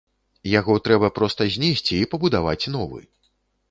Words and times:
Яго 0.59 0.77
трэба 0.87 1.11
проста 1.19 1.41
знесці 1.59 1.95
і 2.01 2.09
пабудаваць 2.17 2.61
новы. 2.79 3.09